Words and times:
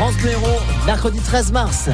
France 0.00 0.16
Bleu 0.16 0.30
Héros, 0.30 0.60
mercredi 0.86 1.20
13 1.20 1.52
mars. 1.52 1.90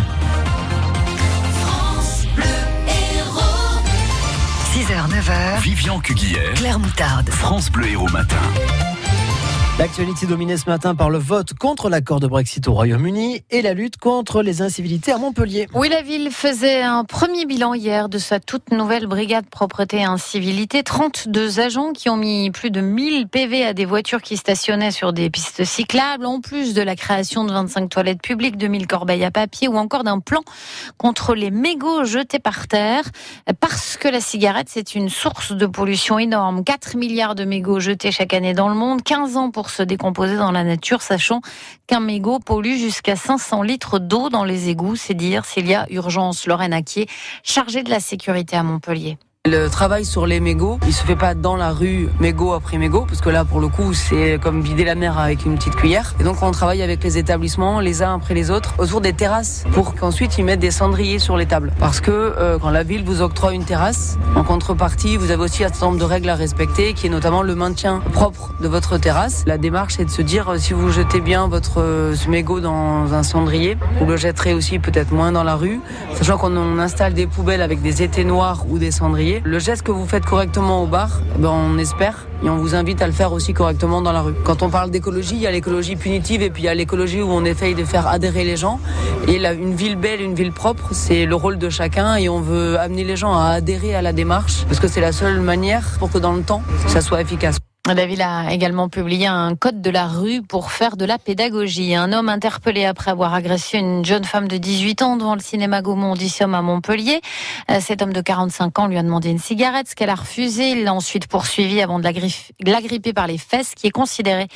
6h, 4.73 5.09
9h. 5.11 5.61
Vivian 5.61 5.99
Cuguière. 5.99 6.55
Claire 6.55 6.79
Moutarde. 6.79 7.29
France 7.31 7.69
Bleu 7.69 7.89
Héros 7.89 8.09
Matin. 8.11 8.37
L'actualité 9.79 10.25
dominée 10.25 10.57
ce 10.57 10.71
matin 10.71 10.95
par 10.95 11.11
le 11.11 11.19
vote 11.19 11.53
contre 11.53 11.91
l'accord 11.91 12.19
de 12.19 12.27
Brexit 12.27 12.67
au 12.67 12.73
Royaume-Uni 12.73 13.43
et 13.51 13.61
la 13.61 13.75
lutte 13.75 13.99
contre 13.99 14.41
les 14.41 14.63
incivilités 14.63 15.13
à 15.13 15.19
Montpellier. 15.19 15.67
Oui, 15.75 15.91
la 15.91 16.01
ville 16.01 16.31
faisait 16.31 16.81
un 16.81 17.05
premier 17.05 17.45
bilan 17.45 17.75
hier 17.75 18.09
de 18.09 18.17
sa 18.17 18.41
toute 18.41 18.73
nouvelle 18.73 19.07
brigade 19.07 19.45
propreté 19.51 19.99
et 19.99 20.05
incivilité. 20.05 20.83
32 20.83 21.61
agents 21.61 21.93
qui 21.93 22.09
ont 22.09 22.17
mis 22.17 22.51
plus 22.51 22.71
de 22.71 22.81
1000 22.81 23.29
PV 23.29 23.67
à 23.67 23.75
des 23.75 23.85
voitures 23.85 24.23
qui 24.23 24.39
stationnaient 24.39 24.91
sur 24.91 25.13
des 25.13 25.29
pistes 25.29 25.63
cyclables, 25.65 26.25
en 26.25 26.41
plus 26.41 26.73
de 26.73 26.81
la 26.81 26.97
création 26.97 27.45
de 27.45 27.53
25 27.53 27.91
toilettes 27.91 28.23
publiques, 28.23 28.57
2000 28.57 28.87
corbeilles 28.87 29.25
à 29.25 29.31
papier 29.31 29.69
ou 29.69 29.77
encore 29.77 30.05
d'un 30.05 30.21
plan 30.21 30.41
contre 30.97 31.35
les 31.35 31.51
mégots 31.51 32.05
jetés 32.05 32.39
par 32.39 32.67
terre. 32.67 33.05
Parce 33.61 33.99
que 33.99 34.09
la 34.09 34.23
cigarette, 34.23 34.69
c'est 34.71 34.95
une 34.95 35.11
source 35.11 35.53
de 35.53 35.67
pollution 35.67 36.19
énorme. 36.19 36.65
4 36.65 36.97
milliards 36.97 37.35
de 37.35 37.45
mégots 37.45 37.79
jetés 37.79 38.11
chaque 38.11 38.33
année 38.33 38.55
dans 38.55 38.71
le 38.71 38.75
monde, 38.75 39.03
15 39.03 39.37
ans 39.37 39.51
pour 39.51 39.66
se 39.71 39.83
décomposer 39.83 40.37
dans 40.37 40.53
la 40.53 40.65
nature, 40.65 41.03
sachant 41.03 41.41
qu'un 41.87 42.01
mégot 42.01 42.39
pollue 42.39 42.77
jusqu'à 42.77 43.17
500 43.17 43.63
litres 43.63 43.99
d'eau 43.99 44.29
dans 44.29 44.45
les 44.45 44.69
égouts. 44.69 44.97
C'est 44.97 45.15
dire 45.15 45.45
s'il 45.45 45.67
y 45.67 45.75
a 45.75 45.87
urgence. 45.91 46.47
Lorraine 46.47 46.73
Aquier, 46.73 47.09
chargée 47.43 47.83
de 47.83 47.91
la 47.91 48.01
sécurité 48.01 48.57
à 48.57 48.63
Montpellier. 48.63 49.19
Le 49.47 49.69
travail 49.69 50.05
sur 50.05 50.27
les 50.27 50.41
mégots, 50.41 50.81
il 50.89 50.93
se 50.93 51.05
fait 51.05 51.15
pas 51.15 51.35
dans 51.35 51.55
la 51.55 51.71
rue 51.71 52.09
mégot 52.19 52.53
après 52.53 52.79
mégot, 52.79 53.05
parce 53.07 53.21
que 53.21 53.31
là, 53.31 53.45
pour 53.45 53.61
le 53.61 53.69
coup, 53.69 53.95
c'est 53.95 54.41
comme 54.43 54.61
vider 54.61 54.83
la 54.83 54.97
mer 54.97 55.21
avec 55.21 55.45
une 55.45 55.55
petite 55.55 55.77
cuillère. 55.77 56.17
Et 56.19 56.25
donc, 56.25 56.43
on 56.43 56.51
travaille 56.51 56.83
avec 56.83 57.05
les 57.05 57.17
établissements, 57.17 57.79
les 57.79 58.03
uns 58.03 58.17
après 58.17 58.35
les 58.35 58.51
autres, 58.51 58.75
autour 58.79 59.01
des 59.01 59.13
terrasses, 59.13 59.65
pour 59.71 59.95
qu'ensuite 59.95 60.37
ils 60.37 60.45
mettent 60.45 60.59
des 60.59 60.73
cendriers 60.73 61.21
sur 61.21 61.37
les 61.37 61.47
tables. 61.47 61.73
Parce 61.79 62.01
que 62.01 62.11
euh, 62.11 62.59
quand 62.59 62.71
la 62.71 62.83
ville 62.83 63.05
vous 63.05 63.23
octroie 63.23 63.55
une 63.55 63.63
terrasse, 63.63 64.19
en 64.35 64.43
contrepartie, 64.43 65.17
vous 65.17 65.31
avez 65.31 65.45
aussi 65.45 65.63
un 65.63 65.69
certain 65.69 65.87
nombre 65.87 66.01
de 66.01 66.05
règles 66.05 66.29
à 66.29 66.35
respecter, 66.35 66.93
qui 66.95 67.07
est 67.07 67.11
notamment 67.11 67.43
le 67.43 67.55
maintien 67.55 68.03
propre 68.15 68.53
de 68.61 68.67
votre 68.67 68.99
terrasse. 68.99 69.45
La 69.47 69.59
démarche 69.59 70.01
est 70.01 70.07
de 70.07 70.11
se 70.11 70.23
dire, 70.23 70.49
euh, 70.49 70.59
si 70.59 70.73
vous 70.73 70.91
jetez 70.91 71.21
bien 71.21 71.47
votre 71.47 71.81
euh, 71.81 72.17
mégot 72.29 72.59
dans 72.59 73.15
un 73.15 73.23
cendrier, 73.23 73.79
vous 74.01 74.07
le 74.07 74.17
jetterez 74.17 74.55
aussi 74.55 74.81
peut-être 74.81 75.13
moins 75.13 75.31
dans 75.31 75.45
la 75.45 75.55
rue, 75.55 75.79
sachant 76.15 76.37
qu'on 76.37 76.81
installe 76.81 77.15
des 77.15 77.29
poubelles 77.29 77.63
avec 77.63 77.81
des 77.81 78.03
étais 78.03 78.25
noirs 78.25 78.65
ou 78.69 78.79
des 78.81 78.91
cendriers 78.91 79.36
le 79.45 79.59
geste 79.59 79.83
que 79.83 79.93
vous 79.93 80.07
faites 80.07 80.25
correctement 80.25 80.83
au 80.83 80.87
bar, 80.87 81.21
ben 81.39 81.51
on 81.51 81.79
espère 81.79 82.27
et 82.45 82.49
on 82.49 82.57
vous 82.57 82.75
invite 82.75 83.03
à 83.03 83.07
le 83.07 83.13
faire 83.13 83.33
aussi 83.33 83.55
correctement 83.55 84.01
dans 84.03 84.13
la 84.13 84.23
rue. 84.23 84.35
Quand 84.45 84.63
on 84.63 84.71
parle 84.71 84.91
d'écologie, 84.91 85.35
il 85.35 85.41
y 85.41 85.47
a 85.47 85.51
l'écologie 85.51 85.97
punitive 85.97 86.43
et 86.43 86.51
puis 86.51 86.63
il 86.63 86.67
y 86.67 86.69
a 86.69 86.75
l'écologie 86.75 87.23
où 87.23 87.31
on 87.31 87.45
essaye 87.45 87.75
de 87.75 87.85
faire 87.85 88.07
adhérer 88.07 88.45
les 88.45 88.57
gens. 88.57 88.81
Et 89.29 89.39
là, 89.39 89.53
une 89.53 89.75
ville 89.75 89.97
belle, 89.97 90.21
une 90.21 90.35
ville 90.35 90.53
propre, 90.53 90.89
c'est 90.93 91.27
le 91.27 91.35
rôle 91.35 91.59
de 91.59 91.71
chacun 91.71 92.17
et 92.17 92.29
on 92.29 92.41
veut 92.41 92.79
amener 92.79 93.05
les 93.05 93.17
gens 93.17 93.37
à 93.37 93.49
adhérer 93.49 93.95
à 93.95 94.03
la 94.03 94.13
démarche 94.13 94.65
parce 94.65 94.81
que 94.81 94.89
c'est 94.89 95.01
la 95.01 95.13
seule 95.13 95.41
manière 95.41 95.97
pour 95.99 96.11
que 96.11 96.19
dans 96.19 96.33
le 96.33 96.43
temps, 96.43 96.63
ça 96.87 97.01
soit 97.01 97.21
efficace. 97.21 97.66
La 97.95 98.05
ville 98.05 98.23
a 98.23 98.53
également 98.53 98.89
publié 98.89 99.29
un 99.29 99.55
code 99.55 99.81
de 99.81 99.91
la 99.91 100.09
rue 100.09 100.43
pour 100.43 100.73
faire 100.73 100.97
de 100.97 101.05
la 101.05 101.19
pédagogie. 101.19 101.95
Un 101.95 102.13
homme 102.13 102.29
interpellé 102.29 102.85
après 102.85 103.13
avoir 103.13 103.33
agressé 103.33 103.79
une 103.79 104.05
jeune 104.05 104.25
femme 104.25 104.49
de 104.49 104.57
18 104.57 105.03
ans 105.03 105.17
devant 105.17 105.37
le 105.37 105.41
cinéma 105.41 105.83
Gaumont 105.83 106.15
d'Issium 106.15 106.53
à 106.57 106.63
Montpellier. 106.63 107.21
Euh, 107.71 107.79
cet 107.81 108.03
homme 108.03 108.13
de 108.13 108.21
45 108.21 108.77
ans 108.81 108.87
lui 108.89 108.99
a 108.99 109.05
demandé 109.05 109.31
une 109.31 109.39
cigarette, 109.39 109.89
ce 109.89 109.95
qu'elle 109.95 110.11
a 110.11 110.17
refusé. 110.17 110.71
Il 110.71 110.83
l'a 110.83 110.95
ensuite 110.95 111.29
poursuivi 111.29 111.81
avant 111.81 112.01
de 112.01 112.05
l'agripper 112.67 113.13
par 113.13 113.29
les 113.29 113.39
fesses, 113.39 113.77
qui 113.77 113.87
est 113.87 113.93
considéré 113.93 114.49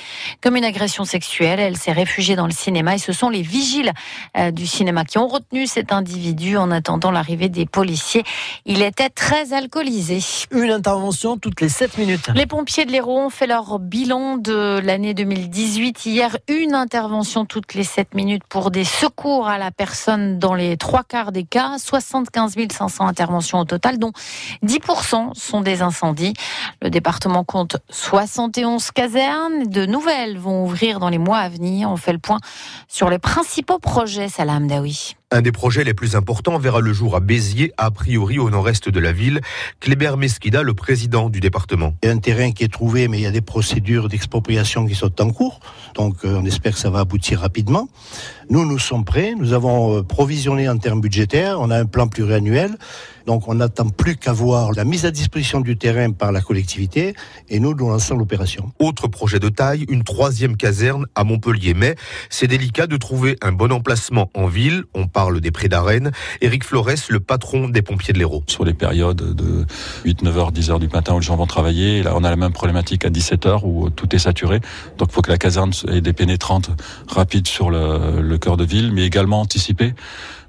comme 0.43 0.57
une 0.57 0.65
agression 0.65 1.05
sexuelle. 1.05 1.61
Elle 1.61 1.77
s'est 1.77 1.93
réfugiée 1.93 2.35
dans 2.35 2.47
le 2.47 2.53
cinéma 2.53 2.97
et 2.97 2.99
ce 2.99 3.13
sont 3.13 3.31
les 3.31 3.43
vigiles 3.43 3.93
euh, 4.37 4.51
du 4.51 4.67
cinéma 4.67 5.05
qui 5.05 5.19
ont 5.19 5.29
retenu 5.29 5.69
cet 5.69 5.93
individu 5.93 6.57
en 6.57 6.73
attendant 6.73 7.13
l'arrivée 7.13 7.49
des 7.49 7.65
policiers. 7.65 8.25
Il 8.67 8.83
était 8.83 9.09
très 9.09 9.53
alcoolisé. 9.53 10.19
Une 10.51 10.73
intervention 10.73 11.39
toutes 11.39 11.61
les 11.61 11.69
7 11.69 11.97
minutes. 11.97 12.29
Les 12.35 12.47
pompiers 12.47 12.85
de 12.85 12.91
l'Hérault 12.91 13.20
ont 13.21 13.31
fait 13.31 13.47
leur 13.47 13.79
bilan 13.79 14.37
de 14.37 14.81
l'année 14.83 15.15
2018. 15.15 16.07
Hier, 16.07 16.37
une 16.49 16.75
intervention 16.75 17.45
toutes 17.45 17.75
les 17.75 17.85
7 17.85 18.15
minutes 18.15 18.43
pour 18.49 18.71
des 18.71 18.85
secours 18.85 19.47
à 19.49 19.59
la 19.59 19.71
personne 19.71 20.39
dans 20.39 20.55
les 20.55 20.77
trois 20.77 21.05
quarts 21.05 21.33
des 21.33 21.45
cas. 21.45 21.77
75 21.79 22.55
500 22.73 23.07
interventions 23.07 23.59
au 23.59 23.65
total, 23.65 23.99
dont 23.99 24.13
10% 24.65 25.35
sont 25.35 25.61
des 25.61 25.83
incendies. 25.83 26.35
Le 26.81 26.91
département 26.91 27.45
compte 27.45 27.77
71 27.91 28.91
casernes. 28.91 29.65
De 29.67 29.87
nouvelles 29.87 30.39
vont 30.39 30.65
ouvrir 30.65 30.99
dans 30.99 31.09
les 31.09 31.19
mois 31.19 31.39
à 31.39 31.49
venir. 31.49 31.91
On 31.91 31.97
fait 31.97 32.13
le 32.13 32.19
point 32.19 32.39
sur 32.89 33.11
les 33.11 33.19
principaux 33.19 33.79
projets, 33.79 34.29
Salam 34.29 34.67
Daoui. 34.67 35.17
Un 35.33 35.43
des 35.43 35.53
projets 35.53 35.85
les 35.85 35.95
plus 35.95 36.17
importants 36.17 36.59
verra 36.59 36.81
le 36.81 36.93
jour 36.93 37.15
à 37.15 37.21
Béziers, 37.21 37.73
a 37.77 37.93
priori 37.93 38.41
au 38.41 38.51
nord-est 38.51 38.89
de 38.89 38.99
la 38.99 39.13
ville. 39.13 39.41
Kléber 39.79 40.17
Mesquida, 40.17 40.65
le 40.65 40.75
président 40.75 41.31
du 41.31 41.39
département. 41.39 41.95
Il 42.03 42.07
y 42.07 42.09
a 42.09 42.13
un 42.13 42.19
terrain 42.19 42.51
qui 42.51 42.65
est 42.65 42.73
trouvé, 42.73 43.07
mais 43.07 43.19
il 43.19 43.23
y 43.23 43.27
a 43.27 43.31
des 43.31 43.41
procédures 43.41 44.09
d'expropriation 44.09 44.87
qui 44.87 44.97
sont 44.97 45.23
en 45.23 45.31
cours. 45.31 45.61
Donc 45.95 46.25
euh, 46.25 46.41
on 46.43 46.45
espère 46.47 46.73
que 46.73 46.81
ça 46.81 46.91
va 46.91 46.99
aboutir 46.99 47.39
rapidement. 47.39 47.89
Nous, 48.49 48.67
nous 48.67 48.81
sommes 48.81 49.05
prêts. 49.05 49.35
Nous 49.39 49.53
avons 49.53 49.99
euh, 49.99 50.03
provisionné 50.03 50.69
en 50.69 50.79
termes 50.79 51.01
budgétaires. 51.01 51.61
On 51.61 51.71
a 51.71 51.79
un 51.79 51.87
plan 51.87 52.09
pluriannuel. 52.09 52.77
Donc 53.27 53.49
on 53.49 53.55
n'attend 53.55 53.89
plus 53.89 54.17
qu'à 54.17 54.33
voir 54.33 54.73
la 54.73 54.85
mise 54.85 55.07
à 55.07 55.11
disposition 55.11 55.61
du 55.61 55.77
terrain 55.77 56.11
par 56.13 56.33
la 56.33 56.41
collectivité 56.41 57.15
et 57.49 57.61
nous, 57.61 57.75
nous 57.75 57.89
lançons 57.89 58.17
l'opération. 58.17 58.73
Autre 58.79 59.09
projet 59.09 59.39
de 59.39 59.49
taille, 59.49 59.85
une 59.89 60.05
troisième 60.05 60.57
caserne 60.57 61.07
à 61.15 61.25
Montpellier. 61.25 61.75
Mais 61.75 61.97
c'est 62.29 62.47
délicat 62.47 62.87
de 62.87 62.97
trouver 62.97 63.37
un 63.43 63.53
bon 63.53 63.73
emplacement 63.73 64.31
en 64.35 64.47
ville. 64.47 64.85
On 64.95 65.07
parle 65.07 65.41
des 65.41 65.51
prés 65.51 65.69
d'arène. 65.69 66.13
Éric 66.41 66.65
Flores, 66.65 66.91
le 67.09 67.21
patron 67.21 67.69
des 67.69 67.83
pompiers 67.83 68.13
de 68.13 68.19
l'Hérault. 68.19 68.45
Sur 68.47 68.65
les 68.65 68.75
périodes 68.75 69.35
de 69.35 69.67
8, 70.05 70.23
9 70.23 70.37
h 70.37 70.53
10 70.53 70.71
h 70.71 70.79
du 70.79 70.89
matin 70.89 71.15
où 71.15 71.19
les 71.19 71.25
gens 71.25 71.37
vont 71.37 71.47
travailler, 71.47 72.03
là 72.03 72.13
on 72.17 72.25
a 72.25 72.31
la 72.31 72.37
même 72.37 72.53
problématique 72.53 73.05
à 73.05 73.11
17 73.11 73.47
h 73.47 73.61
où 73.65 73.91
tout 73.91 74.15
est 74.15 74.19
saturé. 74.19 74.61
Donc 74.99 75.09
il 75.11 75.15
faut 75.15 75.23
que 75.23 75.31
la 75.31 75.39
caserne 75.39 75.73
ait 75.89 76.01
des 76.01 76.13
pénétrantes 76.13 76.71
rapides 77.09 77.49
sur 77.49 77.71
le, 77.71 78.21
le 78.21 78.39
cœur 78.39 78.57
de 78.57 78.65
ville, 78.65 78.93
mais 78.93 79.05
également 79.05 79.41
anticiper 79.41 79.95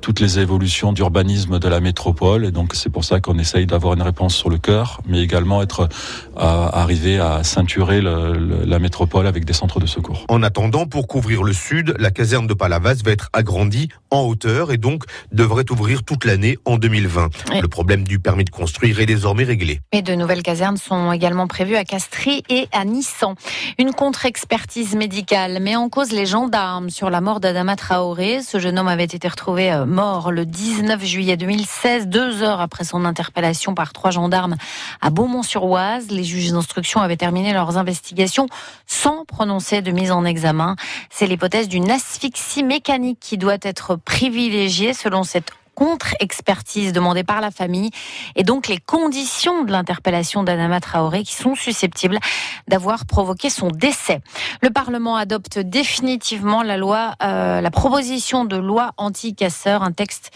toutes 0.01 0.19
les 0.19 0.39
évolutions 0.39 0.93
d'urbanisme 0.93 1.59
de 1.59 1.67
la 1.67 1.79
métropole. 1.79 2.45
Et 2.45 2.51
donc 2.51 2.75
c'est 2.75 2.89
pour 2.89 3.03
ça 3.03 3.19
qu'on 3.19 3.37
essaye 3.37 3.65
d'avoir 3.65 3.93
une 3.93 4.01
réponse 4.01 4.35
sur 4.35 4.49
le 4.49 4.57
cœur, 4.57 5.01
mais 5.07 5.21
également 5.21 5.61
être 5.61 5.87
à 6.35 6.81
arriver 6.81 7.19
à 7.19 7.43
ceinturer 7.43 8.01
le, 8.01 8.65
la 8.65 8.79
métropole 8.79 9.27
avec 9.27 9.45
des 9.45 9.53
centres 9.53 9.79
de 9.79 9.85
secours. 9.85 10.25
En 10.27 10.43
attendant, 10.43 10.85
pour 10.85 11.07
couvrir 11.07 11.43
le 11.43 11.53
sud, 11.53 11.95
la 11.99 12.11
caserne 12.11 12.47
de 12.47 12.53
Palavas 12.53 13.01
va 13.05 13.11
être 13.11 13.29
agrandie 13.33 13.89
en 14.09 14.21
hauteur 14.21 14.71
et 14.71 14.77
donc 14.77 15.03
devrait 15.31 15.69
ouvrir 15.71 16.03
toute 16.03 16.25
l'année 16.25 16.57
en 16.65 16.77
2020. 16.77 17.29
Le 17.61 17.67
problème 17.67 18.03
du 18.03 18.19
permis 18.19 18.43
de 18.43 18.49
construire 18.49 18.99
est 18.99 19.05
désormais 19.05 19.43
réglé. 19.43 19.79
Et 19.91 20.01
de 20.01 20.13
nouvelles 20.15 20.43
casernes 20.43 20.77
sont 20.77 21.11
également 21.11 21.47
prévues 21.47 21.75
à 21.75 21.85
Castries 21.85 22.43
et 22.49 22.67
à 22.71 22.85
Nissan. 22.85 23.35
Une 23.77 23.93
contre-expertise 23.93 24.95
médicale 24.95 25.59
met 25.61 25.75
en 25.75 25.89
cause 25.89 26.11
les 26.11 26.25
gendarmes 26.25 26.89
sur 26.89 27.09
la 27.09 27.21
mort 27.21 27.39
d'Adama 27.39 27.75
Traoré. 27.75 28.41
Ce 28.41 28.59
jeune 28.59 28.79
homme 28.79 28.87
avait 28.87 29.03
été 29.03 29.27
retrouvé 29.27 29.71
euh, 29.71 29.85
mort 29.91 30.31
le 30.31 30.45
19 30.45 31.03
juillet 31.05 31.37
2016, 31.37 32.07
deux 32.07 32.41
heures 32.41 32.61
après 32.61 32.83
son 32.83 33.05
interpellation 33.05 33.75
par 33.75 33.93
trois 33.93 34.09
gendarmes 34.09 34.55
à 35.01 35.11
Beaumont-sur-Oise. 35.11 36.09
Les 36.09 36.23
juges 36.23 36.51
d'instruction 36.51 37.01
avaient 37.01 37.17
terminé 37.17 37.53
leurs 37.53 37.77
investigations 37.77 38.47
sans 38.87 39.25
prononcer 39.25 39.81
de 39.83 39.91
mise 39.91 40.11
en 40.11 40.25
examen. 40.25 40.75
C'est 41.11 41.27
l'hypothèse 41.27 41.67
d'une 41.67 41.91
asphyxie 41.91 42.63
mécanique 42.63 43.19
qui 43.19 43.37
doit 43.37 43.57
être 43.61 43.95
privilégiée 43.95 44.93
selon 44.93 45.23
cette 45.23 45.51
contre-expertise 45.75 46.93
demandée 46.93 47.23
par 47.23 47.41
la 47.41 47.51
famille 47.51 47.91
et 48.35 48.43
donc 48.43 48.67
les 48.67 48.77
conditions 48.77 49.63
de 49.63 49.71
l'interpellation 49.71 50.43
d'Anama 50.43 50.79
Traoré 50.79 51.23
qui 51.23 51.35
sont 51.35 51.55
susceptibles 51.55 52.19
d'avoir 52.67 53.05
provoqué 53.05 53.49
son 53.49 53.69
décès. 53.69 54.21
Le 54.61 54.69
Parlement 54.69 55.15
adopte 55.15 55.59
définitivement 55.59 56.63
la 56.63 56.77
loi, 56.77 57.15
euh, 57.23 57.61
la 57.61 57.71
proposition 57.71 58.45
de 58.45 58.57
loi 58.57 58.91
anti-casseur, 58.97 59.83
un 59.83 59.91
texte 59.91 60.31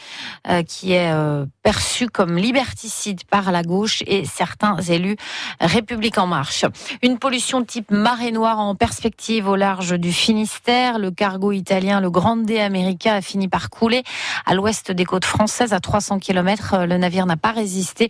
euh, 0.48 0.64
qui 0.64 0.94
est 0.94 1.12
euh, 1.12 1.46
perçu 1.64 2.08
comme 2.08 2.38
liberticide 2.38 3.24
par 3.26 3.52
la 3.52 3.64
gauche 3.64 4.04
et 4.08 4.26
certains 4.26 4.78
élus 4.82 5.18
République 5.60 6.18
en 6.18 6.28
marche. 6.28 6.66
Une 7.02 7.18
pollution 7.18 7.64
type 7.64 7.92
marée 7.92 8.32
noire 8.32 8.60
en 8.60 8.76
perspective 8.76 9.48
au 9.48 9.56
large 9.56 9.94
du 10.00 10.12
Finistère. 10.12 11.00
Le 11.00 11.12
cargo 11.12 11.52
italien, 11.52 12.00
le 12.00 12.10
Grande 12.10 12.50
America, 12.52 13.16
a 13.16 13.22
fini 13.22 13.48
par 13.48 13.70
couler 13.70 14.04
à 14.46 14.54
l'ouest 14.54 14.92
des 14.92 15.06
côtes 15.06 15.25
française 15.26 15.74
à 15.74 15.80
300 15.80 16.20
km. 16.20 16.74
Euh, 16.74 16.86
le 16.86 16.98
navire 16.98 17.26
n'a 17.26 17.38
pas 17.38 17.52
résisté 17.52 18.10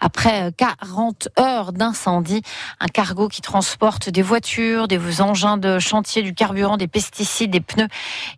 après 0.00 0.52
40 0.56 1.28
euh, 1.38 1.42
heures 1.42 1.72
d'incendie. 1.72 2.42
Un 2.80 2.86
cargo 2.86 3.28
qui 3.28 3.40
transporte 3.40 4.08
des 4.08 4.22
voitures, 4.22 4.88
des 4.88 5.20
engins 5.20 5.56
de 5.56 5.78
chantier, 5.78 6.22
du 6.22 6.34
carburant, 6.34 6.76
des 6.76 6.88
pesticides, 6.88 7.50
des 7.50 7.60
pneus 7.60 7.88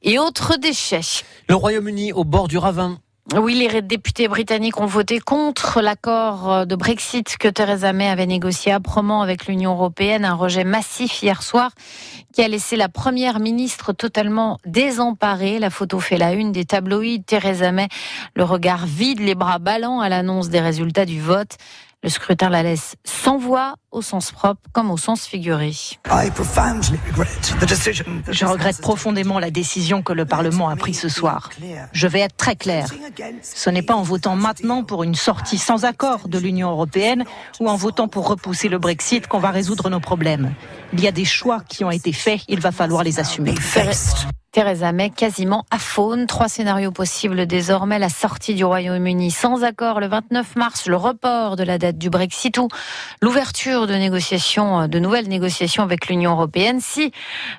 et 0.02 0.18
autres 0.18 0.56
déchets. 0.58 1.24
Le 1.48 1.54
Royaume-Uni 1.54 2.12
au 2.12 2.24
bord 2.24 2.48
du 2.48 2.58
ravin 2.58 2.98
Oui, 3.34 3.54
les 3.54 3.82
députés 3.82 4.28
britanniques 4.28 4.80
ont 4.80 4.86
voté 4.86 5.18
contre 5.18 5.80
l'accord 5.80 6.64
de 6.64 6.76
Brexit 6.76 7.36
que 7.38 7.48
Theresa 7.48 7.92
May 7.92 8.08
avait 8.08 8.24
négocié 8.24 8.70
âprement 8.70 9.20
avec 9.20 9.48
l'Union 9.48 9.72
européenne. 9.72 10.24
Un 10.24 10.34
rejet 10.34 10.62
massif 10.62 11.24
hier 11.24 11.42
soir 11.42 11.72
qui 12.32 12.42
a 12.42 12.46
laissé 12.46 12.76
la 12.76 12.88
première 12.88 13.40
ministre 13.40 13.92
totalement 13.92 14.58
désemparée. 14.64 15.58
La 15.58 15.70
photo 15.70 15.98
fait 15.98 16.18
la 16.18 16.34
une 16.34 16.52
des 16.52 16.64
tabloïds. 16.66 17.24
Theresa 17.24 17.72
May, 17.72 17.88
le 18.36 18.44
regard 18.44 18.86
vide, 18.86 19.18
les 19.18 19.34
bras 19.34 19.58
ballants 19.58 19.98
à 19.98 20.08
l'annonce 20.08 20.48
des 20.48 20.60
résultats 20.60 21.04
du 21.04 21.20
vote. 21.20 21.56
Le 22.02 22.10
scrutin 22.10 22.50
la 22.50 22.62
laisse 22.62 22.94
sans 23.04 23.36
voix, 23.36 23.74
au 23.90 24.00
sens 24.00 24.30
propre 24.30 24.60
comme 24.72 24.90
au 24.90 24.96
sens 24.96 25.26
figuré. 25.26 25.72
Je 28.30 28.44
regrette 28.44 28.80
profondément 28.80 29.38
la 29.40 29.50
décision 29.50 30.02
que 30.02 30.12
le 30.12 30.24
Parlement 30.24 30.68
a 30.68 30.76
prise 30.76 31.00
ce 31.00 31.08
soir. 31.08 31.50
Je 31.92 32.06
vais 32.06 32.20
être 32.20 32.36
très 32.36 32.54
clair. 32.54 32.86
Ce 33.42 33.70
n'est 33.70 33.82
pas 33.82 33.94
en 33.94 34.02
votant 34.02 34.36
maintenant 34.36 34.84
pour 34.84 35.02
une 35.02 35.16
sortie 35.16 35.58
sans 35.58 35.84
accord 35.84 36.28
de 36.28 36.38
l'Union 36.38 36.70
européenne 36.70 37.24
ou 37.58 37.68
en 37.68 37.76
votant 37.76 38.08
pour 38.08 38.28
repousser 38.28 38.68
le 38.68 38.78
Brexit 38.78 39.26
qu'on 39.26 39.40
va 39.40 39.50
résoudre 39.50 39.90
nos 39.90 40.00
problèmes. 40.00 40.54
Il 40.92 41.00
y 41.00 41.08
a 41.08 41.12
des 41.12 41.24
choix 41.24 41.62
qui 41.68 41.82
ont 41.82 41.90
été 41.90 42.12
faits, 42.12 42.42
il 42.48 42.60
va 42.60 42.70
falloir 42.72 43.02
les 43.02 43.18
assumer. 43.18 43.54
Theresa 44.56 44.90
May 44.90 45.10
quasiment 45.10 45.66
à 45.70 45.76
faune. 45.76 46.26
Trois 46.26 46.48
scénarios 46.48 46.90
possibles 46.90 47.44
désormais. 47.44 47.98
La 47.98 48.08
sortie 48.08 48.54
du 48.54 48.64
Royaume-Uni 48.64 49.30
sans 49.30 49.64
accord 49.64 50.00
le 50.00 50.06
29 50.08 50.56
mars, 50.56 50.86
le 50.86 50.96
report 50.96 51.56
de 51.56 51.62
la 51.62 51.76
date 51.76 51.98
du 51.98 52.08
Brexit 52.08 52.56
ou 52.56 52.68
l'ouverture 53.20 53.86
de 53.86 53.92
négociations, 53.92 54.88
de 54.88 54.98
nouvelles 54.98 55.28
négociations 55.28 55.82
avec 55.82 56.08
l'Union 56.08 56.30
européenne 56.30 56.80
si 56.80 57.12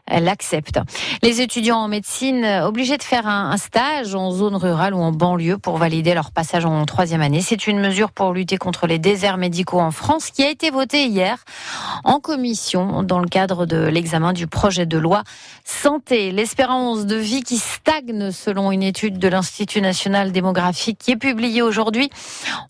elle 0.08 0.28
accepte. 0.28 0.80
Les 1.22 1.40
étudiants 1.40 1.78
en 1.78 1.88
médecine 1.88 2.44
obligés 2.64 2.98
de 2.98 3.04
faire 3.04 3.28
un, 3.28 3.56
stage 3.58 4.16
en 4.16 4.32
zone 4.32 4.56
rurale 4.56 4.96
ou 4.96 5.00
en 5.00 5.12
banlieue 5.12 5.60
pour 5.60 5.78
valider 5.78 6.16
leur 6.16 6.32
passage 6.32 6.66
en 6.66 6.84
troisième 6.88 7.22
année. 7.22 7.42
C'est 7.42 7.68
une 7.68 7.80
mesure 7.80 8.12
pour 8.12 8.34
lutter 8.34 8.58
contre 8.58 8.88
les 8.88 8.98
déserts 8.98 9.38
médicaux 9.38 9.80
en 9.80 9.92
France 9.92 10.32
qui 10.32 10.42
a 10.42 10.50
été 10.50 10.72
votée 10.72 11.06
hier 11.06 11.38
en 12.04 12.20
commission 12.20 13.04
dans 13.04 13.20
le 13.20 13.28
cadre 13.28 13.68
de 13.68 13.86
l'examen 13.86 14.34
du 14.34 14.48
projet 14.48 14.88
de 14.88 14.98
loi 14.98 15.22
santé. 15.64 16.32
De 16.96 17.16
vie 17.16 17.44
qui 17.44 17.58
stagne 17.58 18.32
selon 18.32 18.72
une 18.72 18.82
étude 18.82 19.20
de 19.20 19.28
l'Institut 19.28 19.82
national 19.82 20.32
démographique 20.32 20.98
qui 20.98 21.12
est 21.12 21.18
publiée 21.18 21.62
aujourd'hui. 21.62 22.10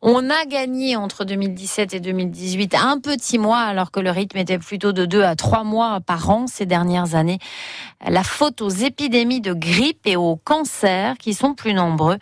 On 0.02 0.32
a 0.32 0.46
gagné 0.46 0.96
entre 0.96 1.24
2017 1.24 1.94
et 1.94 2.00
2018 2.00 2.74
un 2.74 3.00
petit 3.00 3.38
mois 3.38 3.60
alors 3.60 3.92
que 3.92 4.00
le 4.00 4.10
rythme 4.10 4.40
était 4.40 4.58
plutôt 4.58 4.92
de 4.92 5.06
2 5.06 5.22
à 5.22 5.36
3 5.36 5.64
mois 5.64 6.00
par 6.00 6.32
an 6.32 6.48
ces 6.48 6.66
dernières 6.66 7.14
années. 7.14 7.38
La 8.08 8.24
faute 8.24 8.62
aux 8.62 8.70
épidémies 8.70 9.42
de 9.42 9.54
grippe 9.54 10.08
et 10.08 10.16
aux 10.16 10.36
cancers 10.36 11.18
qui 11.20 11.36
sont 11.36 11.54
plus 11.54 11.76
nombreux. 11.76 12.18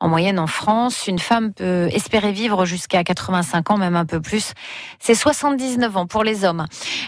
En 0.00 0.08
moyenne 0.08 0.38
en 0.38 0.46
France, 0.46 1.08
une 1.08 1.18
femme 1.18 1.52
peut 1.52 1.88
espérer 1.92 2.30
vivre 2.30 2.64
jusqu'à 2.64 3.02
85 3.02 3.70
ans, 3.72 3.76
même 3.78 3.96
un 3.96 4.06
peu 4.06 4.20
plus. 4.20 4.52
C'est 5.00 5.16
79 5.16 5.96
ans 5.96 6.06
pour 6.06 6.22
les 6.22 6.44
hommes. 6.44 6.66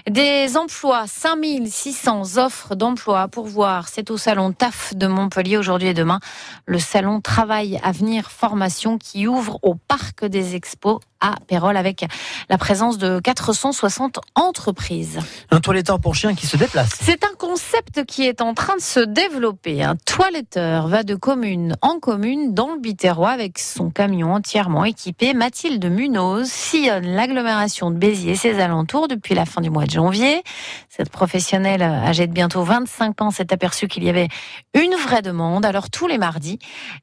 Des 0.09 0.57
emplois, 0.57 1.05
5600 1.07 2.37
offres 2.39 2.75
d'emploi 2.75 3.29
pour 3.29 3.47
voir. 3.47 3.87
C'est 3.89 4.11
au 4.11 4.17
salon 4.17 4.53
TAF 4.53 4.97
de 4.97 5.07
Montpellier 5.07 5.57
aujourd'hui 5.57 5.89
et 5.89 5.95
demain. 5.95 6.19
Le 6.67 6.81
salon 6.81 7.21
Travail 7.21 7.79
Avenir 7.85 8.31
Formation 8.33 8.99
qui 8.99 9.29
ouvre 9.29 9.61
au 9.63 9.77
Parc 9.77 10.25
des 10.25 10.57
Expos 10.57 10.99
à 11.21 11.35
Pérol 11.47 11.77
avec 11.77 12.07
la 12.49 12.59
présence 12.59 12.99
de 12.99 13.21
460 13.21 14.21
entreprises. 14.35 15.19
Un 15.51 15.61
toiletteur 15.61 16.01
pour 16.01 16.15
chien 16.15 16.35
qui 16.35 16.47
se 16.47 16.57
déplace. 16.57 16.99
C'est 17.01 17.25
un 17.25 17.35
concept 17.39 18.05
qui 18.07 18.27
est 18.27 18.41
en 18.41 18.55
train 18.55 18.77
de 18.77 18.81
se 18.81 19.01
développer. 19.01 19.83
Un 19.83 19.97
toiletteur 19.97 20.89
va 20.89 21.03
de 21.03 21.15
commune 21.15 21.77
en 21.83 21.99
commune 21.99 22.55
dans 22.55 22.73
le 22.75 22.81
Biterrois 22.81 23.31
avec 23.31 23.59
son 23.59 23.91
camion 23.91 24.35
entièrement 24.35 24.85
équipé. 24.85 25.35
Mathilde 25.35 25.85
Munoz 25.85 26.49
sillonne 26.49 27.07
l'agglomération 27.07 27.91
de 27.91 27.97
Béziers 27.97 28.33
et 28.33 28.37
ses 28.37 28.61
alentours 28.61 29.09
depuis 29.09 29.35
la 29.35 29.45
fin 29.45 29.61
du 29.61 29.71
mois 29.71 29.85
de 29.85 29.91
janvier. 29.91 30.43
Cette 30.89 31.11
professionnelle 31.11 31.83
âgée 31.83 32.27
de 32.27 32.33
bientôt 32.33 32.63
25 32.63 33.21
ans 33.23 33.31
s'est 33.31 33.53
aperçue 33.53 33.89
qu'il 33.89 34.05
y 34.05 34.09
avait 34.09 34.29
une 34.75 34.95
vraie 34.95 35.23
demande. 35.23 35.65
Alors 35.65 35.91
tous 35.91 36.07
les 36.07 36.19
mardis, 36.19 36.59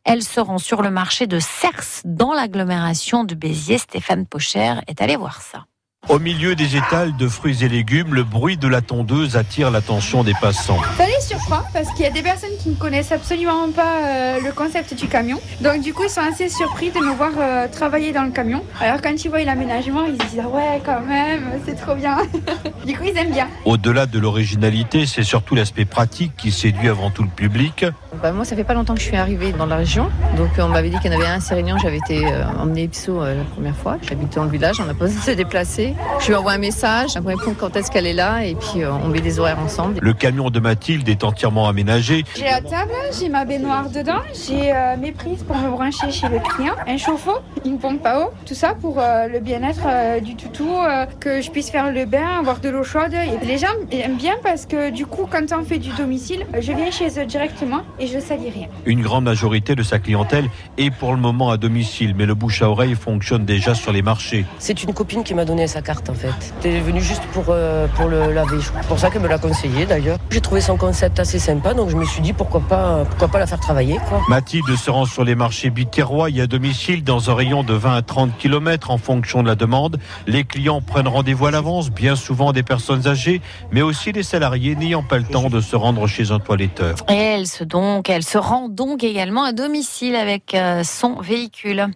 elle 0.06 0.24
se 0.24 0.40
rend 0.40 0.58
sur 0.58 0.81
le 0.81 0.90
marché 0.90 1.28
de 1.28 1.40
Cers 1.40 2.02
dans 2.06 2.34
l'agglomération 2.34 3.24
de 3.24 3.36
Béziers. 3.36 3.78
Stéphane 3.78 4.06
Pocher 4.30 4.75
est 4.88 5.01
allé 5.01 5.15
voir 5.15 5.42
ça. 5.42 5.65
Au 6.09 6.19
milieu 6.19 6.56
des 6.56 6.77
étals 6.77 7.18
de 7.18 7.27
fruits 7.27 7.65
et 7.65 7.69
légumes, 7.69 8.13
le 8.13 8.24
bruit 8.24 8.56
de 8.56 8.68
la 8.68 8.81
tondeuse 8.81 9.36
attire 9.36 9.71
l'attention 9.71 10.24
des 10.24 10.33
passants. 10.39 10.80
Ça 10.98 11.06
parce 11.74 11.92
qu'il 11.94 12.06
y 12.06 12.07
a 12.07 12.12
des 12.12 12.22
personnes 12.22 12.56
qui 12.60 12.69
ne 12.69 12.75
connaissent 12.75 13.12
absolument 13.12 13.72
pas 13.72 14.06
euh, 14.06 14.39
le 14.44 14.51
concept 14.51 14.94
du 14.94 15.07
camion. 15.07 15.39
Donc 15.62 15.81
du 15.81 15.94
coup, 15.94 16.04
ils 16.04 16.10
sont 16.10 16.22
assez 16.22 16.50
surpris 16.50 16.92
de 16.92 17.00
me 17.00 17.13
voir 17.13 17.31
euh, 17.38 17.68
travailler 17.68 18.12
dans 18.12 18.24
le 18.24 18.31
camion. 18.31 18.63
Alors 18.80 19.01
quand 19.01 19.13
ils 19.24 19.30
voient 19.30 19.44
l'aménagement, 19.44 20.06
ils 20.06 20.22
se 20.22 20.28
disent 20.30 20.42
ah 20.44 20.50
ouais 20.50 20.81
quand 20.86 21.01
même, 21.01 21.44
c'est 21.66 21.75
trop 21.75 21.95
bien. 21.95 22.18
du 22.86 22.95
coup, 22.95 23.04
ils 23.06 23.18
aiment 23.18 23.31
bien. 23.31 23.48
Au-delà 23.66 24.06
de 24.06 24.19
l'originalité, 24.19 25.06
c'est 25.06 25.24
surtout 25.24 25.56
l'aspect 25.56 25.86
pratique 25.86 26.36
qui 26.38 26.51
séduit 26.51 26.89
avant 26.89 27.10
tout 27.10 27.24
le 27.24 27.30
public. 27.30 27.86
Bah, 28.22 28.31
moi, 28.31 28.45
ça 28.45 28.56
fait 28.56 28.63
pas 28.63 28.74
longtemps 28.74 28.95
que 28.95 29.01
je 29.01 29.06
suis 29.06 29.18
arrivée 29.18 29.51
dans 29.51 29.66
la 29.66 29.78
région. 29.78 30.10
Donc 30.38 30.50
on 30.57 30.68
m'avait 30.68 30.90
dit 30.90 30.98
qu'il 31.00 31.12
y 31.12 31.16
en 31.16 31.19
avait 31.19 31.30
un 31.30 31.38
à 31.38 31.40
Sérignan. 31.40 31.78
J'avais 31.78 31.98
été 31.98 32.25
euh, 32.25 32.44
emmenée 32.60 32.83
Ipso 32.83 33.24
la 33.24 33.44
première 33.54 33.75
fois. 33.75 33.98
J'habitais 34.01 34.36
dans 34.38 34.45
le 34.45 34.51
village, 34.51 34.80
on 34.80 34.86
n'a 34.86 34.94
pas 34.94 35.07
se 35.07 35.31
déplacer. 35.31 35.95
Je 36.19 36.28
lui 36.28 36.36
envoie 36.36 36.54
un 36.54 36.57
message, 36.57 37.12
elle 37.16 37.22
me 37.22 37.28
répond 37.28 37.54
quand 37.57 37.75
est-ce 37.75 37.92
qu'elle 37.92 38.07
est 38.07 38.13
là 38.13 38.44
et 38.44 38.56
puis 38.56 38.83
euh, 38.83 38.92
on 38.92 39.07
met 39.07 39.22
des 39.22 39.40
horaires 39.40 39.60
ensemble. 39.60 40.00
Le 40.01 40.13
camion 40.13 40.50
de 40.50 40.60
Mathilde 40.60 41.07
est 41.10 41.24
entièrement 41.27 41.68
aménagé. 41.68 42.24
J'ai 42.35 42.45
la 42.45 42.62
table, 42.62 42.91
j'ai 43.18 43.29
ma 43.29 43.45
baignoire 43.45 43.89
dedans, 43.89 44.21
j'ai 44.33 44.74
euh, 44.74 44.97
mes 44.97 45.12
prises 45.12 45.44
pour 45.44 45.56
me 45.57 45.69
brancher 45.69 46.12
chez 46.12 46.27
le 46.29 46.39
client, 46.39 46.74
un 46.88 46.97
chauffe-eau, 46.97 47.39
une 47.65 47.77
pompe 47.77 48.06
à 48.06 48.21
eau, 48.21 48.31
tout 48.45 48.56
ça 48.56 48.74
pour 48.74 49.00
euh, 49.00 49.27
le 49.27 49.39
bien-être 49.39 50.21
du 50.21 50.35
toutou, 50.35 50.68
que 51.19 51.41
je 51.41 51.51
puisse 51.51 51.69
faire 51.69 51.91
le 51.91 52.06
bain, 52.06 52.39
avoir 52.39 52.59
de 52.59 52.69
l'eau 52.69 52.83
chaude. 52.83 53.13
Et 53.13 53.45
les 53.45 53.57
gens 53.57 53.68
aiment 53.91 54.18
bien 54.18 54.35
parce 54.44 54.65
que 54.65 54.89
du 54.89 55.06
coup, 55.06 55.27
quand 55.29 55.45
on 55.51 55.63
fait 55.63 55.77
du 55.77 55.89
domicile, 55.91 56.45
je 56.59 56.71
viens 56.71 56.91
chez 56.91 57.19
eux 57.19 57.25
directement 57.25 57.81
et 58.00 58.07
je 58.07 58.19
salis 58.19 58.50
rien. 58.50 58.68
Une 58.85 59.01
grande 59.01 59.25
majorité 59.25 59.75
de 59.75 59.83
sa 59.83 60.00
clientèle 60.00 60.50
est 60.77 60.91
pour 60.91 61.12
le 61.12 61.19
moment 61.19 61.50
à 61.50 61.57
domicile, 61.57 62.13
mais 62.18 62.25
le 62.25 62.35
bouche 62.35 62.62
à 62.62 62.69
oreille 62.69 62.95
fonctionne 62.95 63.45
déjà 63.45 63.75
sur 63.75 63.91
les 63.91 64.01
marchés. 64.01 64.45
C'est 64.59 64.83
une 64.83 64.94
copine 64.94 65.23
qui 65.23 65.33
m'a 65.33 65.45
donné 65.45 65.68
sa 65.68 65.81
carte 65.81 66.09
en 66.09 66.13
fait. 66.13 66.53
T'es 66.62 66.80
venu 66.80 67.01
juste 67.01 67.23
pour, 67.33 67.45
euh, 67.50 67.88
pour 67.95 68.07
le 68.07 68.31
laver. 68.31 68.57
C'est 68.62 68.88
pour 68.88 69.00
ça 69.00 69.09
qu'elle 69.09 69.21
me 69.21 69.27
l'a 69.27 69.38
conseillé 69.38 69.85
d'ailleurs. 69.85 70.18
J'ai 70.30 70.41
trouvé 70.41 70.62
son 70.62 70.77
concept 70.77 71.17
assez 71.19 71.40
sympa, 71.40 71.74
donc 71.74 71.90
je 71.90 71.96
me 71.96 72.06
suis 72.06 72.22
dit 72.22 72.34
pourquoi 72.34 72.62
pas, 72.62 73.06
pourquoi 73.06 73.28
pas 73.28 73.40
la 73.40 73.48
faire 73.48 73.60
travailler. 73.60 74.00
Quoi. 74.10 74.22
Mathilde 74.30 74.75
se 74.75 74.90
rend 74.90 75.06
sur 75.06 75.24
les 75.24 75.36
marchés 75.36 75.69
biterrois 75.69 76.30
et 76.30 76.42
à 76.42 76.48
domicile 76.48 77.04
dans 77.04 77.30
un 77.30 77.36
rayon 77.36 77.64
de 77.64 77.74
20 77.74 77.96
à 77.96 78.02
30 78.02 78.38
km 78.38 78.92
en 78.92 78.98
fonction 78.98 79.44
de 79.44 79.48
la 79.48 79.56
demande. 79.56 80.00
Les 80.28 80.44
clients 80.44 80.81
prennent 80.81 81.08
rendez-vous 81.08 81.48
à 81.48 81.52
l'avance, 81.52 81.90
bien 81.90 82.16
souvent 82.16 82.52
des 82.54 82.64
personnes 82.64 83.08
âgées, 83.08 83.42
mais 83.72 83.81
aussi 83.81 84.12
des 84.12 84.24
salariés 84.24 84.75
n'ayant 84.75 85.04
pas 85.04 85.18
le 85.18 85.25
temps 85.25 85.50
de 85.50 85.62
se 85.62 85.75
rendre 85.75 86.08
chez 86.08 86.31
un 86.31 86.40
toiletteur. 86.40 86.96
Et 87.10 87.16
elle 87.16 87.48
se, 87.48 87.64
donc, 87.64 88.09
elle 88.09 88.24
se 88.24 88.38
rend 88.38 88.69
donc 88.69 89.04
également 89.04 89.44
à 89.44 89.52
domicile 89.52 90.16
avec 90.16 90.54
euh, 90.54 90.83
son 90.83 91.16
véhicule. 91.21 91.88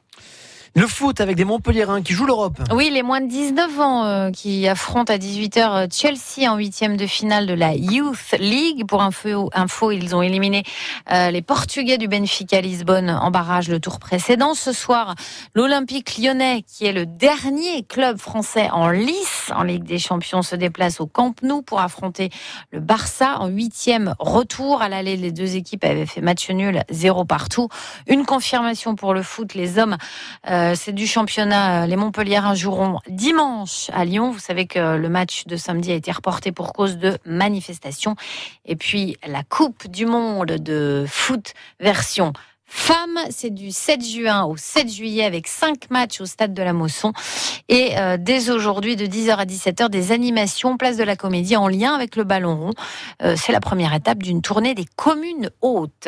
Le 0.73 0.87
foot 0.87 1.19
avec 1.19 1.35
des 1.35 1.43
Montpelliérains 1.43 2.01
qui 2.01 2.13
jouent 2.13 2.25
l'Europe. 2.25 2.57
Oui, 2.73 2.89
les 2.89 3.03
moins 3.03 3.19
de 3.19 3.27
19 3.27 3.79
ans 3.81 4.05
euh, 4.05 4.31
qui 4.31 4.69
affrontent 4.69 5.13
à 5.13 5.17
18h 5.17 5.57
euh, 5.57 5.87
Chelsea 5.91 6.49
en 6.49 6.55
huitième 6.55 6.95
de 6.95 7.05
finale 7.05 7.45
de 7.45 7.53
la 7.53 7.75
Youth 7.75 8.33
League. 8.39 8.87
Pour 8.87 9.01
info, 9.01 9.49
info 9.53 9.91
ils 9.91 10.15
ont 10.15 10.21
éliminé 10.21 10.63
euh, 11.11 11.29
les 11.29 11.41
Portugais 11.41 11.97
du 11.97 12.07
Benfica 12.07 12.61
Lisbonne 12.61 13.09
en 13.09 13.31
barrage 13.31 13.67
le 13.67 13.81
tour 13.81 13.99
précédent. 13.99 14.53
Ce 14.53 14.71
soir, 14.71 15.15
l'Olympique 15.55 16.17
lyonnais, 16.17 16.63
qui 16.65 16.85
est 16.85 16.93
le 16.93 17.05
dernier 17.05 17.83
club 17.83 18.17
français 18.17 18.69
en 18.71 18.91
lice 18.91 19.51
en 19.53 19.63
Ligue 19.63 19.83
des 19.83 19.99
Champions, 19.99 20.41
se 20.41 20.55
déplace 20.55 21.01
au 21.01 21.05
Camp 21.05 21.35
Nou 21.43 21.63
pour 21.63 21.81
affronter 21.81 22.29
le 22.71 22.79
Barça 22.79 23.39
en 23.39 23.47
huitième 23.47 24.15
retour. 24.19 24.81
À 24.81 24.87
l'aller, 24.87 25.17
les 25.17 25.33
deux 25.33 25.57
équipes 25.57 25.83
avaient 25.83 26.05
fait 26.05 26.21
match 26.21 26.49
nul, 26.49 26.81
zéro 26.89 27.25
partout. 27.25 27.67
Une 28.07 28.25
confirmation 28.25 28.95
pour 28.95 29.13
le 29.13 29.21
foot, 29.21 29.53
les 29.53 29.77
hommes. 29.77 29.97
Euh, 30.61 30.75
c'est 30.75 30.91
du 30.93 31.07
championnat. 31.07 31.87
Les 31.87 31.95
Montpelliérains 31.95 32.53
joueront 32.53 32.99
dimanche 33.07 33.89
à 33.93 34.05
Lyon. 34.05 34.31
Vous 34.31 34.39
savez 34.39 34.67
que 34.67 34.95
le 34.95 35.09
match 35.09 35.45
de 35.47 35.55
samedi 35.55 35.91
a 35.91 35.95
été 35.95 36.11
reporté 36.11 36.51
pour 36.51 36.73
cause 36.73 36.97
de 36.97 37.17
manifestations. 37.25 38.15
Et 38.65 38.75
puis 38.75 39.17
la 39.25 39.43
Coupe 39.43 39.87
du 39.87 40.05
Monde 40.05 40.51
de 40.51 41.05
foot 41.07 41.53
version 41.79 42.33
Femmes, 42.73 43.19
c'est 43.31 43.53
du 43.53 43.69
7 43.69 44.01
juin 44.01 44.45
au 44.45 44.55
7 44.55 44.89
juillet 44.89 45.25
avec 45.25 45.47
5 45.47 45.89
matchs 45.89 46.21
au 46.21 46.25
stade 46.25 46.53
de 46.53 46.63
la 46.63 46.71
Mosson. 46.71 47.11
Et 47.67 47.97
euh, 47.97 48.15
dès 48.17 48.49
aujourd'hui, 48.49 48.95
de 48.95 49.05
10h 49.05 49.31
à 49.35 49.45
17h, 49.45 49.89
des 49.89 50.13
animations 50.13 50.77
place 50.77 50.95
de 50.95 51.03
la 51.03 51.17
Comédie 51.17 51.57
en 51.57 51.67
lien 51.67 51.93
avec 51.93 52.15
le 52.15 52.23
Ballon 52.23 52.55
Rond. 52.55 52.73
Euh, 53.23 53.35
c'est 53.35 53.51
la 53.51 53.59
première 53.59 53.93
étape 53.93 54.23
d'une 54.23 54.41
tournée 54.41 54.73
des 54.73 54.85
communes 54.95 55.49
hautes. 55.61 56.07